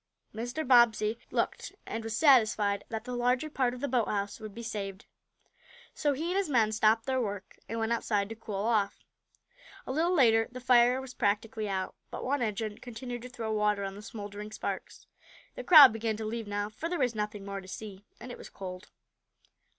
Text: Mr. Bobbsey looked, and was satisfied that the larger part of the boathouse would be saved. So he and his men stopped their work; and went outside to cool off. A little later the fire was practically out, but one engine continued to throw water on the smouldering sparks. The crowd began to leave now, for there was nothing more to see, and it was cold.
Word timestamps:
Mr. 0.33 0.67
Bobbsey 0.67 1.19
looked, 1.29 1.73
and 1.85 2.03
was 2.03 2.17
satisfied 2.17 2.83
that 2.89 3.03
the 3.03 3.15
larger 3.15 3.51
part 3.51 3.75
of 3.75 3.81
the 3.81 3.87
boathouse 3.87 4.39
would 4.39 4.51
be 4.55 4.63
saved. 4.63 5.05
So 5.93 6.13
he 6.13 6.29
and 6.31 6.37
his 6.37 6.49
men 6.49 6.71
stopped 6.71 7.05
their 7.05 7.21
work; 7.21 7.59
and 7.69 7.77
went 7.77 7.91
outside 7.93 8.27
to 8.29 8.35
cool 8.35 8.55
off. 8.65 9.05
A 9.85 9.91
little 9.91 10.11
later 10.15 10.47
the 10.51 10.59
fire 10.59 10.99
was 10.99 11.13
practically 11.13 11.69
out, 11.69 11.93
but 12.09 12.25
one 12.25 12.41
engine 12.41 12.79
continued 12.79 13.21
to 13.21 13.29
throw 13.29 13.53
water 13.53 13.83
on 13.83 13.93
the 13.93 14.01
smouldering 14.01 14.51
sparks. 14.51 15.05
The 15.53 15.63
crowd 15.63 15.93
began 15.93 16.17
to 16.17 16.25
leave 16.25 16.47
now, 16.47 16.69
for 16.69 16.89
there 16.89 16.97
was 16.97 17.13
nothing 17.13 17.45
more 17.45 17.61
to 17.61 17.67
see, 17.67 18.03
and 18.19 18.31
it 18.31 18.39
was 18.39 18.49
cold. 18.49 18.89